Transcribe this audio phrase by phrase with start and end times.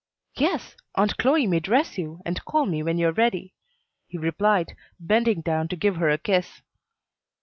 [0.35, 3.53] "Yes; Aunt Chloe may dress you, and call me when you are ready,"
[4.07, 6.63] he replied, bending down to give her a kiss.